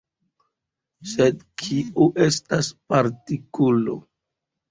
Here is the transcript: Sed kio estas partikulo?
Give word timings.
Sed 1.09 1.43
kio 1.63 2.07
estas 2.27 2.71
partikulo? 2.93 3.99